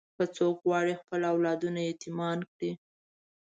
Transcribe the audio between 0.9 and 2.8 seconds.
خپل اولادونه یتیمان کړي.